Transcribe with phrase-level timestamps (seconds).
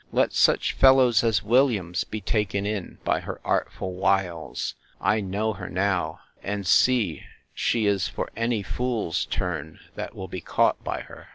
[0.11, 4.73] let such fellows as Williams be taken in by her artful wiles!
[4.99, 7.21] I know her now, and see
[7.53, 11.29] she is for any fool's turn, that will be caught by her.